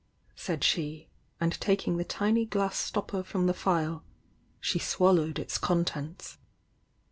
said 0.35 0.63
she, 0.63 1.09
and 1.39 1.61
taking 1.61 1.97
the 1.97 2.03
tiny 2.03 2.43
glass 2.43 2.75
stopper 2.75 3.21
from 3.21 3.45
the 3.45 3.53
phial 3.53 4.01
she 4.59 4.79
swallowed 4.79 5.37
its 5.37 5.59
contents. 5.59 6.39